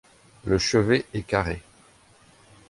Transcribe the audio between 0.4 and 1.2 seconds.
Le chevet